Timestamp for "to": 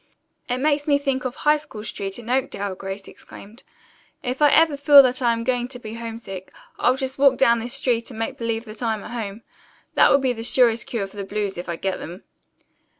5.67-5.77